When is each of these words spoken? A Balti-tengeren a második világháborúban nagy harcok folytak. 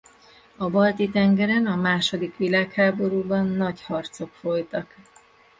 A 0.57 0.69
Balti-tengeren 0.69 1.65
a 1.67 1.75
második 1.75 2.37
világháborúban 2.37 3.47
nagy 3.47 3.81
harcok 3.81 4.29
folytak. 4.33 4.95